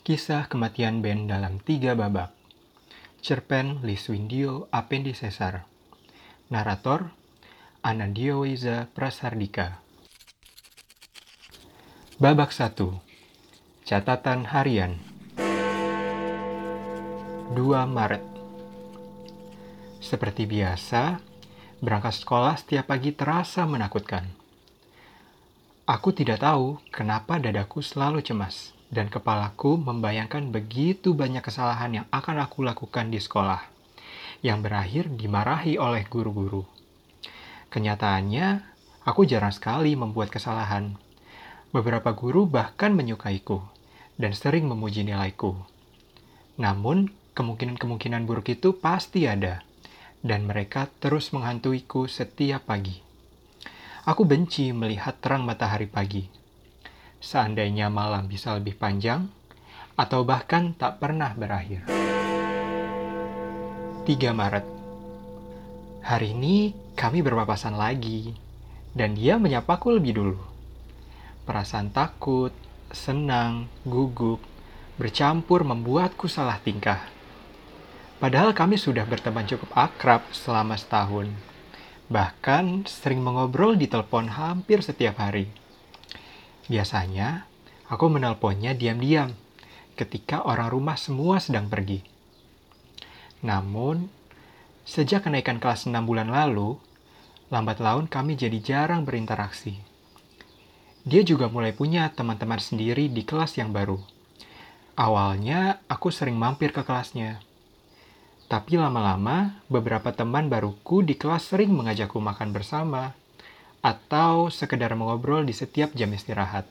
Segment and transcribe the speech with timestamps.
[0.00, 2.32] Kisah kematian Ben dalam tiga babak.
[3.20, 5.68] Cerpen Liswindio Apendi Caesar.
[6.48, 7.12] Narator
[7.84, 9.84] Anandiowiza Prasardika.
[12.16, 12.80] Babak 1.
[13.84, 14.96] Catatan harian.
[15.36, 15.44] 2
[17.84, 18.24] Maret.
[20.00, 21.20] Seperti biasa,
[21.84, 24.24] berangkat sekolah setiap pagi terasa menakutkan.
[25.84, 32.42] Aku tidak tahu kenapa dadaku selalu cemas dan kepalaku membayangkan begitu banyak kesalahan yang akan
[32.42, 33.62] aku lakukan di sekolah,
[34.42, 36.66] yang berakhir dimarahi oleh guru-guru.
[37.70, 38.46] Kenyataannya,
[39.06, 40.98] aku jarang sekali membuat kesalahan.
[41.70, 43.62] Beberapa guru bahkan menyukaiku
[44.18, 45.54] dan sering memuji nilaiku.
[46.58, 49.62] Namun, kemungkinan-kemungkinan buruk itu pasti ada,
[50.26, 52.98] dan mereka terus menghantuiku setiap pagi.
[54.02, 56.39] Aku benci melihat terang matahari pagi
[57.20, 59.28] seandainya malam bisa lebih panjang,
[59.94, 61.84] atau bahkan tak pernah berakhir.
[64.08, 64.66] 3 Maret
[66.00, 68.32] Hari ini kami berpapasan lagi,
[68.96, 70.40] dan dia menyapaku lebih dulu.
[71.44, 72.56] Perasaan takut,
[72.88, 74.40] senang, gugup,
[74.96, 77.04] bercampur membuatku salah tingkah.
[78.16, 81.28] Padahal kami sudah berteman cukup akrab selama setahun.
[82.08, 85.59] Bahkan sering mengobrol di telepon hampir setiap hari.
[86.70, 87.50] Biasanya,
[87.90, 89.34] aku menelponnya diam-diam
[89.98, 92.06] ketika orang rumah semua sedang pergi.
[93.42, 94.06] Namun,
[94.86, 96.78] sejak kenaikan kelas 6 bulan lalu,
[97.50, 99.82] lambat laun kami jadi jarang berinteraksi.
[101.02, 103.98] Dia juga mulai punya teman-teman sendiri di kelas yang baru.
[104.94, 107.42] Awalnya, aku sering mampir ke kelasnya.
[108.46, 113.16] Tapi lama-lama, beberapa teman baruku di kelas sering mengajakku makan bersama,
[113.80, 116.68] atau sekedar mengobrol di setiap jam istirahat.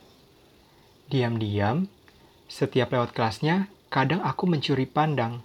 [1.10, 1.90] Diam-diam,
[2.46, 5.42] setiap lewat kelasnya, kadang aku mencuri pandang,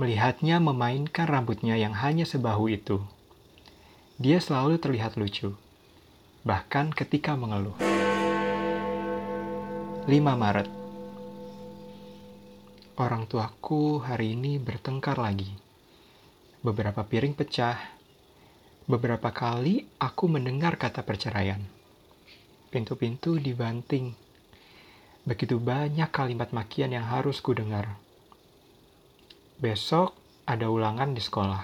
[0.00, 3.04] melihatnya memainkan rambutnya yang hanya sebahu itu.
[4.16, 5.52] Dia selalu terlihat lucu,
[6.44, 7.76] bahkan ketika mengeluh.
[10.02, 10.68] 5 Maret
[12.98, 15.48] Orang tuaku hari ini bertengkar lagi.
[16.60, 18.01] Beberapa piring pecah,
[18.82, 21.62] Beberapa kali aku mendengar kata perceraian.
[22.66, 24.10] Pintu-pintu dibanting.
[25.22, 27.94] Begitu banyak kalimat makian yang harus ku dengar.
[29.62, 30.18] Besok
[30.50, 31.62] ada ulangan di sekolah.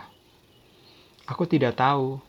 [1.26, 2.22] Aku tidak tahu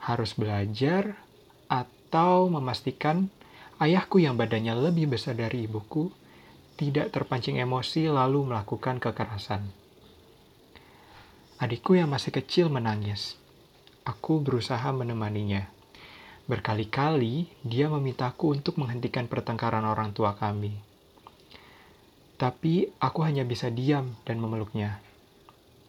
[0.00, 1.20] harus belajar
[1.68, 3.28] atau memastikan
[3.76, 6.08] ayahku yang badannya lebih besar dari ibuku
[6.80, 9.68] tidak terpancing emosi lalu melakukan kekerasan.
[11.60, 13.36] Adikku yang masih kecil menangis
[14.06, 15.66] Aku berusaha menemaninya.
[16.46, 20.78] Berkali-kali dia memintaku untuk menghentikan pertengkaran orang tua kami.
[22.38, 25.02] Tapi aku hanya bisa diam dan memeluknya.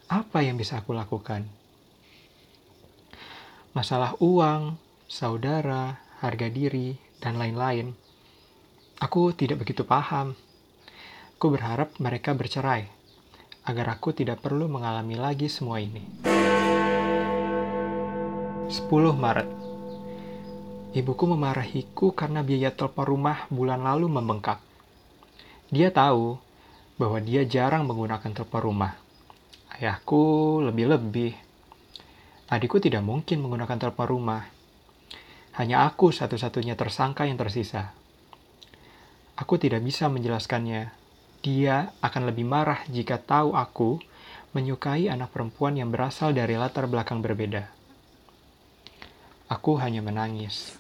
[0.09, 1.45] Apa yang bisa aku lakukan?
[3.77, 7.93] Masalah uang, saudara, harga diri, dan lain-lain.
[8.97, 10.33] Aku tidak begitu paham.
[11.37, 12.89] Aku berharap mereka bercerai,
[13.61, 16.01] agar aku tidak perlu mengalami lagi semua ini.
[18.67, 19.47] 10 Maret
[20.91, 24.59] Ibuku memarahiku karena biaya telepon rumah bulan lalu membengkak.
[25.71, 26.35] Dia tahu
[26.99, 28.99] bahwa dia jarang menggunakan telepon rumah.
[29.71, 31.31] Ayahku lebih-lebih.
[32.51, 34.43] Adikku tidak mungkin menggunakan telepon rumah.
[35.55, 37.95] Hanya aku satu-satunya tersangka yang tersisa.
[39.39, 40.91] Aku tidak bisa menjelaskannya.
[41.39, 44.03] Dia akan lebih marah jika tahu aku
[44.51, 47.76] menyukai anak perempuan yang berasal dari latar belakang berbeda.
[49.47, 50.75] Aku hanya menangis.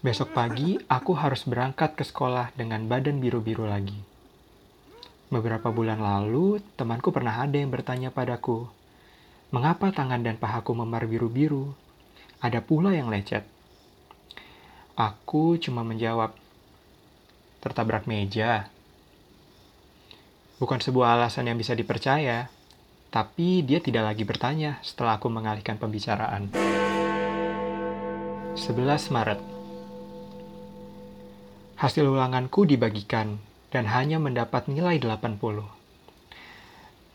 [0.00, 4.00] Besok pagi, aku harus berangkat ke sekolah dengan badan biru-biru lagi.
[5.28, 8.70] Beberapa bulan lalu, temanku pernah ada yang bertanya padaku,
[9.52, 11.74] mengapa tangan dan pahaku memar biru-biru?
[12.40, 13.44] Ada pula yang lecet.
[14.96, 16.32] Aku cuma menjawab,
[17.60, 18.72] tertabrak meja.
[20.56, 22.48] Bukan sebuah alasan yang bisa dipercaya,
[23.16, 26.52] tapi dia tidak lagi bertanya setelah aku mengalihkan pembicaraan.
[26.52, 28.52] 11
[29.08, 29.40] Maret
[31.80, 33.40] Hasil ulanganku dibagikan
[33.72, 35.40] dan hanya mendapat nilai 80.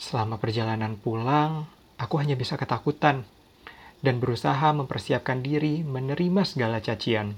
[0.01, 1.69] Selama perjalanan pulang,
[2.01, 3.21] aku hanya bisa ketakutan
[4.01, 7.37] dan berusaha mempersiapkan diri menerima segala cacian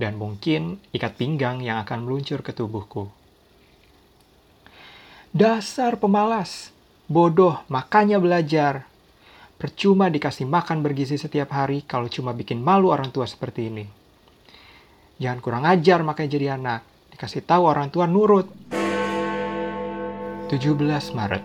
[0.00, 3.12] dan mungkin ikat pinggang yang akan meluncur ke tubuhku.
[5.36, 6.73] Dasar pemalas,
[7.04, 8.88] Bodoh, makanya belajar.
[9.60, 13.84] Percuma dikasih makan bergizi setiap hari kalau cuma bikin malu orang tua seperti ini.
[15.20, 16.80] Jangan kurang ajar makanya jadi anak.
[17.12, 18.48] Dikasih tahu orang tua nurut.
[20.48, 21.44] 17 Maret.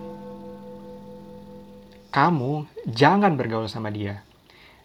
[2.09, 2.51] Kamu
[2.89, 4.25] jangan bergaul sama dia.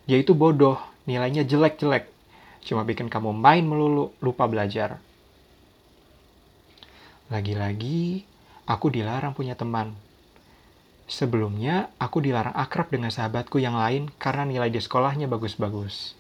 [0.05, 0.77] Dia itu bodoh,
[1.09, 2.11] nilainya jelek-jelek.
[2.61, 5.01] Cuma bikin kamu main melulu, lupa belajar.
[7.33, 8.29] Lagi-lagi,
[8.69, 9.97] aku dilarang punya teman.
[11.05, 16.17] Sebelumnya, aku dilarang akrab dengan sahabatku yang lain karena nilai di sekolahnya bagus-bagus.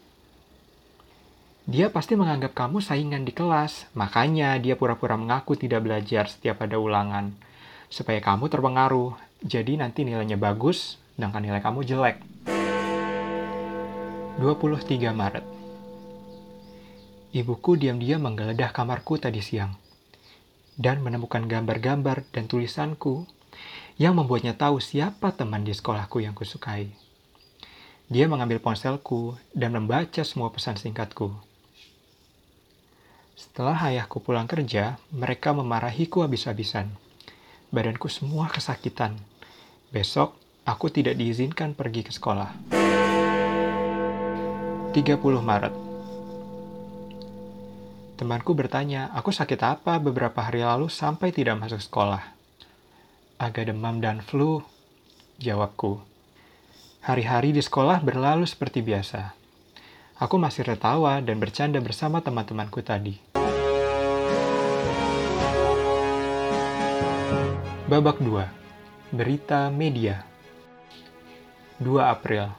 [1.64, 6.76] Dia pasti menganggap kamu saingan di kelas, makanya dia pura-pura mengaku tidak belajar setiap ada
[6.76, 7.32] ulangan,
[7.88, 12.20] supaya kamu terpengaruh, jadi nanti nilainya bagus, sedangkan nilai kamu jelek.
[14.36, 15.46] 23 Maret
[17.32, 19.72] Ibuku diam-diam menggeledah kamarku tadi siang,
[20.76, 23.24] dan menemukan gambar-gambar dan tulisanku
[23.94, 26.90] yang membuatnya tahu siapa teman di sekolahku yang kusukai.
[28.10, 31.30] Dia mengambil ponselku dan membaca semua pesan singkatku.
[33.38, 36.90] Setelah ayahku pulang kerja, mereka memarahiku habis-habisan.
[37.70, 39.18] Badanku semua kesakitan.
[39.94, 40.34] Besok,
[40.66, 42.50] aku tidak diizinkan pergi ke sekolah.
[44.94, 45.74] 30 Maret
[48.14, 52.33] Temanku bertanya, aku sakit apa beberapa hari lalu sampai tidak masuk sekolah?
[53.34, 54.62] Agak demam dan flu,
[55.42, 55.98] jawabku.
[57.02, 59.34] Hari-hari di sekolah berlalu seperti biasa.
[60.22, 63.18] Aku masih tertawa dan bercanda bersama teman-temanku tadi.
[67.90, 69.10] Babak 2.
[69.10, 70.22] Berita media.
[71.82, 72.54] 2 April.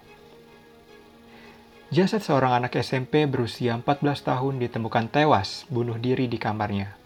[1.87, 6.99] Jasad seorang anak SMP berusia 14 tahun ditemukan tewas bunuh diri di kamarnya.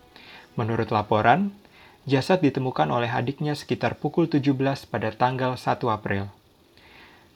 [0.58, 1.54] Menurut laporan,
[2.10, 4.58] jasad ditemukan oleh adiknya sekitar pukul 17
[4.90, 6.34] pada tanggal 1 April.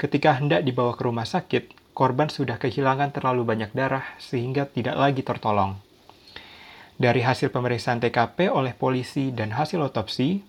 [0.01, 5.21] Ketika hendak dibawa ke rumah sakit, korban sudah kehilangan terlalu banyak darah sehingga tidak lagi
[5.21, 5.77] tertolong.
[6.97, 10.41] Dari hasil pemeriksaan TKP oleh polisi dan hasil otopsi,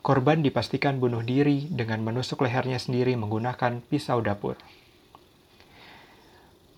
[0.00, 4.56] korban dipastikan bunuh diri dengan menusuk lehernya sendiri menggunakan pisau dapur.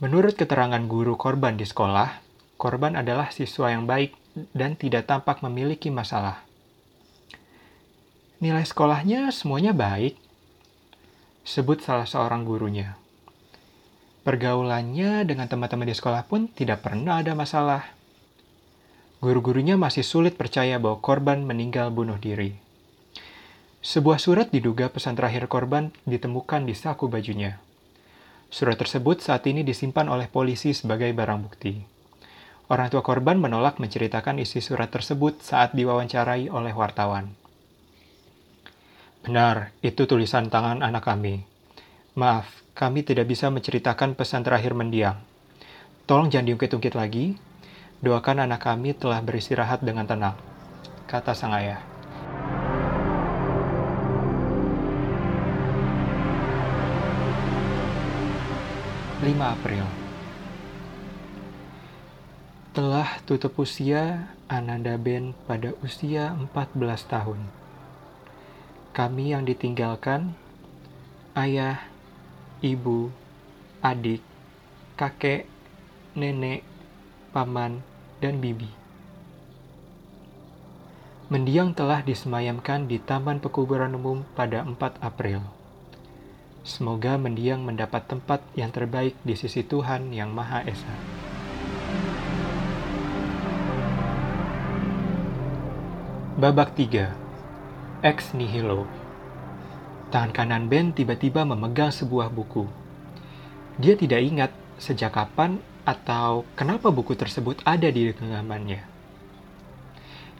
[0.03, 2.19] Menurut keterangan guru korban di sekolah,
[2.59, 4.19] korban adalah siswa yang baik
[4.51, 6.50] dan tidak tampak memiliki masalah.
[8.41, 10.17] Nilai sekolahnya semuanya baik,
[11.45, 12.97] sebut salah seorang gurunya.
[14.25, 17.85] Pergaulannya dengan teman-teman di sekolah pun tidak pernah ada masalah.
[19.21, 22.57] Guru-gurunya masih sulit percaya bahwa korban meninggal bunuh diri.
[23.85, 27.61] Sebuah surat diduga pesan terakhir korban ditemukan di saku bajunya.
[28.49, 31.85] Surat tersebut saat ini disimpan oleh polisi sebagai barang bukti.
[32.73, 37.40] Orang tua korban menolak menceritakan isi surat tersebut saat diwawancarai oleh wartawan.
[39.21, 41.45] Benar, itu tulisan tangan anak kami.
[42.17, 45.21] Maaf, kami tidak bisa menceritakan pesan terakhir mendiang.
[46.09, 47.37] Tolong jangan diungkit-ungkit lagi.
[48.01, 50.41] Doakan anak kami telah beristirahat dengan tenang,
[51.05, 51.85] kata sang ayah.
[59.21, 59.85] Lima April
[62.73, 67.60] Telah tutup usia Ananda Ben pada usia 14 tahun.
[68.91, 70.35] Kami yang ditinggalkan,
[71.39, 71.79] ayah,
[72.59, 73.15] ibu,
[73.79, 74.19] adik,
[74.99, 75.47] kakek,
[76.19, 76.67] nenek,
[77.31, 77.87] paman,
[78.19, 78.67] dan bibi.
[81.31, 85.39] Mendiang telah disemayamkan di Taman Pekuburan Umum pada 4 April.
[86.67, 90.95] Semoga mendiang mendapat tempat yang terbaik di sisi Tuhan Yang Maha Esa.
[96.35, 97.20] Babak 3
[98.01, 98.89] Ex Nihilo
[100.09, 102.65] Tangan kanan Ben tiba-tiba memegang sebuah buku.
[103.77, 108.81] Dia tidak ingat sejak kapan atau kenapa buku tersebut ada di genggamannya.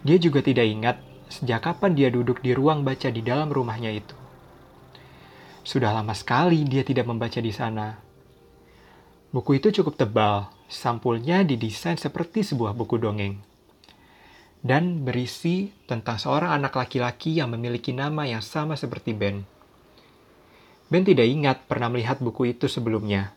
[0.01, 0.97] Dia juga tidak ingat
[1.29, 4.17] sejak kapan dia duduk di ruang baca di dalam rumahnya itu.
[5.61, 7.93] Sudah lama sekali dia tidak membaca di sana.
[9.37, 13.50] Buku itu cukup tebal, sampulnya didesain seperti sebuah buku dongeng.
[14.61, 19.41] Dan berisi tentang seorang anak laki-laki yang memiliki nama yang sama seperti Ben.
[20.93, 23.33] Ben tidak ingat pernah melihat buku itu sebelumnya.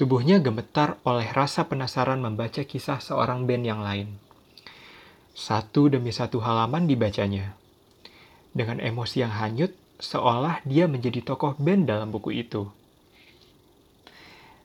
[0.00, 4.16] Tubuhnya gemetar oleh rasa penasaran membaca kisah seorang Ben yang lain.
[5.36, 7.52] Satu demi satu halaman dibacanya.
[8.56, 12.72] Dengan emosi yang hanyut, seolah dia menjadi tokoh Ben dalam buku itu.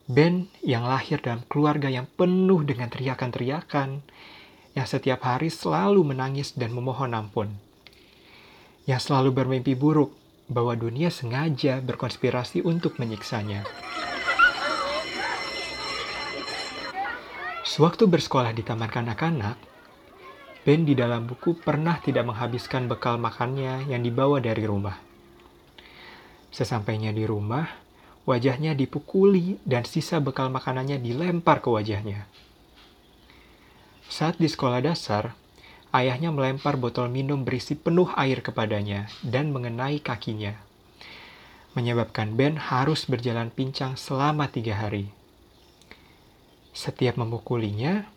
[0.08, 4.00] Ben yang lahir dalam keluarga yang penuh dengan teriakan-teriakan,
[4.78, 7.50] yang setiap hari selalu menangis dan memohon ampun.
[8.86, 10.14] Yang selalu bermimpi buruk
[10.46, 13.66] bahwa dunia sengaja berkonspirasi untuk menyiksanya.
[17.66, 19.58] Sewaktu bersekolah di taman kanak-kanak,
[20.62, 25.00] Ben di dalam buku pernah tidak menghabiskan bekal makannya yang dibawa dari rumah.
[26.52, 27.66] Sesampainya di rumah,
[28.28, 32.28] wajahnya dipukuli dan sisa bekal makanannya dilempar ke wajahnya.
[34.08, 35.36] Saat di sekolah dasar,
[35.92, 40.56] ayahnya melempar botol minum berisi penuh air kepadanya dan mengenai kakinya,
[41.76, 45.12] menyebabkan Ben harus berjalan pincang selama tiga hari.
[46.72, 48.08] Setiap memukulinya,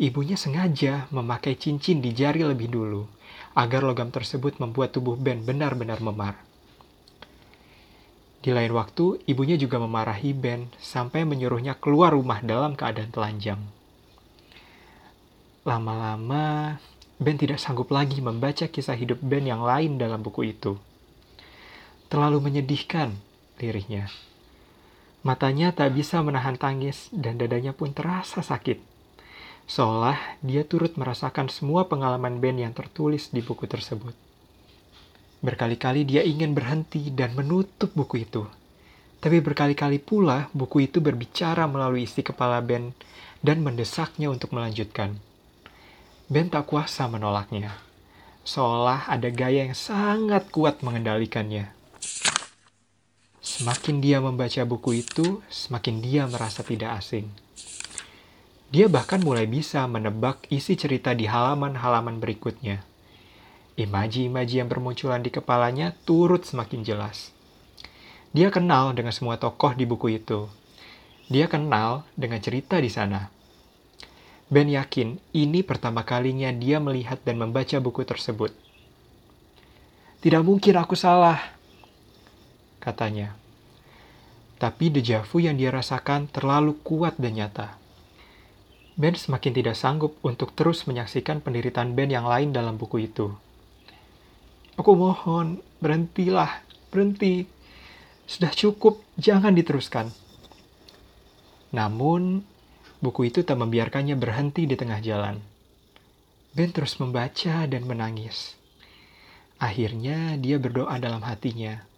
[0.00, 3.04] ibunya sengaja memakai cincin di jari lebih dulu,
[3.52, 6.40] agar logam tersebut membuat tubuh Ben benar-benar memar.
[8.40, 13.81] Di lain waktu, ibunya juga memarahi Ben sampai menyuruhnya keluar rumah dalam keadaan telanjang.
[15.62, 16.74] Lama-lama,
[17.22, 20.74] Ben tidak sanggup lagi membaca kisah hidup Ben yang lain dalam buku itu.
[22.10, 23.14] Terlalu menyedihkan,
[23.62, 24.10] lirihnya.
[25.22, 28.82] Matanya tak bisa menahan tangis dan dadanya pun terasa sakit.
[29.70, 34.18] Seolah dia turut merasakan semua pengalaman Ben yang tertulis di buku tersebut.
[35.46, 38.42] Berkali-kali dia ingin berhenti dan menutup buku itu.
[39.22, 42.90] Tapi berkali-kali pula buku itu berbicara melalui isi kepala Ben
[43.46, 45.30] dan mendesaknya untuk melanjutkan.
[46.32, 47.76] Ben tak kuasa menolaknya.
[48.40, 51.68] Seolah ada gaya yang sangat kuat mengendalikannya.
[53.44, 57.28] Semakin dia membaca buku itu, semakin dia merasa tidak asing.
[58.72, 62.80] Dia bahkan mulai bisa menebak isi cerita di halaman-halaman berikutnya.
[63.76, 67.28] Imaji-imaji yang bermunculan di kepalanya turut semakin jelas.
[68.32, 70.48] Dia kenal dengan semua tokoh di buku itu.
[71.28, 73.41] Dia kenal dengan cerita di sana.
[74.52, 78.52] Ben yakin ini pertama kalinya dia melihat dan membaca buku tersebut.
[80.20, 81.40] Tidak mungkin aku salah,
[82.76, 83.32] katanya.
[84.60, 87.80] Tapi dejavu yang dia rasakan terlalu kuat dan nyata.
[88.92, 93.32] Ben semakin tidak sanggup untuk terus menyaksikan penderitaan Ben yang lain dalam buku itu.
[94.76, 96.60] Aku mohon, berhentilah,
[96.92, 97.48] berhenti.
[98.28, 100.12] Sudah cukup, jangan diteruskan.
[101.72, 102.51] Namun,
[103.02, 105.42] buku itu tak membiarkannya berhenti di tengah jalan.
[106.54, 108.54] Ben terus membaca dan menangis.
[109.58, 111.92] Akhirnya, dia berdoa dalam hatinya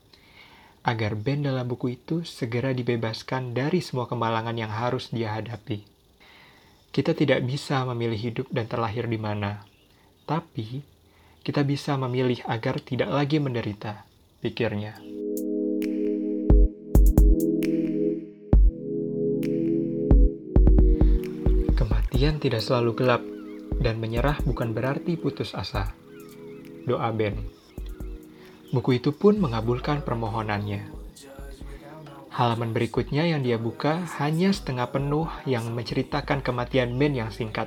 [0.84, 5.80] agar Ben dalam buku itu segera dibebaskan dari semua kemalangan yang harus dia hadapi.
[6.92, 9.64] Kita tidak bisa memilih hidup dan terlahir di mana,
[10.28, 10.84] tapi
[11.40, 14.04] kita bisa memilih agar tidak lagi menderita,
[14.44, 15.23] pikirnya.
[22.14, 23.22] Kematian tidak selalu gelap,
[23.82, 25.98] dan menyerah bukan berarti putus asa.
[26.86, 27.34] Doa Ben.
[28.70, 30.94] Buku itu pun mengabulkan permohonannya.
[32.30, 37.66] Halaman berikutnya yang dia buka hanya setengah penuh yang menceritakan kematian Ben yang singkat.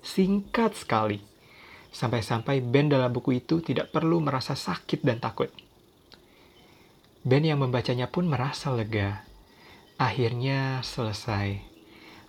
[0.00, 1.20] Singkat sekali.
[1.92, 5.52] Sampai-sampai Ben dalam buku itu tidak perlu merasa sakit dan takut.
[7.28, 9.20] Ben yang membacanya pun merasa lega.
[10.00, 11.75] Akhirnya selesai.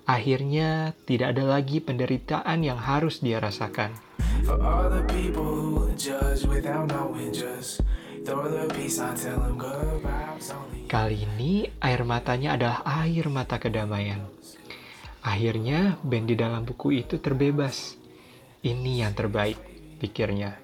[0.07, 3.91] Akhirnya tidak ada lagi penderitaan yang harus dia rasakan.
[10.87, 11.51] Kali ini
[11.83, 14.23] air matanya adalah air mata kedamaian.
[15.27, 17.99] Akhirnya Ben di dalam buku itu terbebas.
[18.63, 19.59] Ini yang terbaik,
[19.99, 20.55] pikirnya.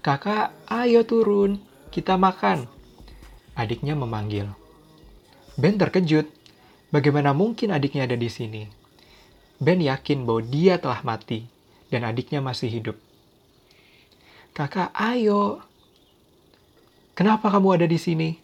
[0.00, 1.60] Kakak, ayo turun,
[1.92, 2.64] kita makan.
[3.52, 4.48] Adiknya memanggil.
[5.60, 6.37] Ben terkejut.
[6.88, 8.64] Bagaimana mungkin adiknya ada di sini?
[9.60, 11.44] Ben yakin bahwa dia telah mati
[11.92, 12.96] dan adiknya masih hidup.
[14.56, 15.62] Kakak, ayo,
[17.18, 18.38] Kenapa kamu ada di sini?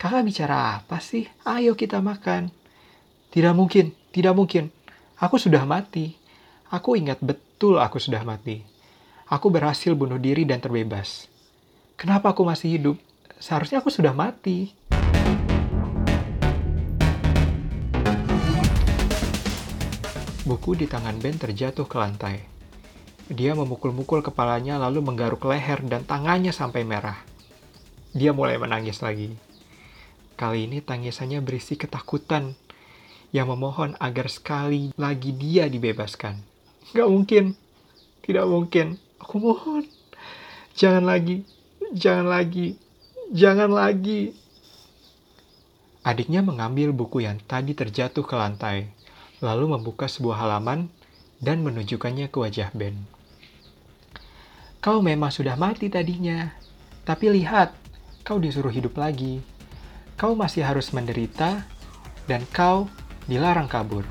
[0.00, 1.28] Kakak bicara apa sih?
[1.44, 2.48] Ayo kita makan.
[3.28, 4.72] Tidak mungkin, tidak mungkin.
[5.20, 6.16] Aku sudah mati.
[6.72, 8.64] Aku ingat betul aku sudah mati.
[9.28, 11.28] Aku berhasil bunuh diri dan terbebas.
[12.00, 12.96] Kenapa aku masih hidup?
[13.36, 14.72] Seharusnya aku sudah mati.
[20.42, 22.42] Buku di tangan Ben terjatuh ke lantai.
[23.30, 27.14] Dia memukul-mukul kepalanya lalu menggaruk leher dan tangannya sampai merah.
[28.10, 29.30] Dia mulai menangis lagi.
[30.34, 32.58] Kali ini tangisannya berisi ketakutan
[33.30, 36.34] yang memohon agar sekali lagi dia dibebaskan.
[36.90, 37.54] Gak mungkin.
[38.26, 38.98] Tidak mungkin.
[39.22, 39.86] Aku mohon.
[40.74, 41.46] Jangan lagi.
[41.94, 42.74] Jangan lagi.
[43.30, 44.34] Jangan lagi.
[46.02, 48.90] Adiknya mengambil buku yang tadi terjatuh ke lantai,
[49.42, 50.86] lalu membuka sebuah halaman
[51.42, 52.94] dan menunjukkannya ke wajah Ben.
[54.78, 56.54] Kau memang sudah mati tadinya,
[57.02, 57.74] tapi lihat,
[58.22, 59.42] kau disuruh hidup lagi.
[60.14, 61.66] Kau masih harus menderita,
[62.30, 62.86] dan kau
[63.26, 64.06] dilarang kabur.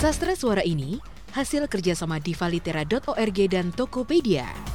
[0.00, 0.96] Sastra suara ini
[1.34, 4.69] hasil kerjasama divalitera.org dan Tokopedia.